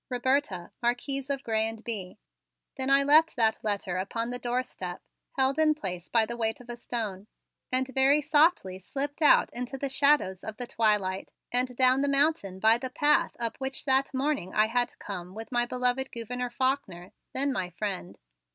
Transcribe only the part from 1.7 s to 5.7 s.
Bye." Then I left that letter upon the doorstep, held